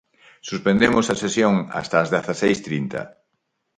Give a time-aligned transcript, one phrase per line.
[0.49, 3.01] Suspendemos a sesión hasta as dezaseis trinta.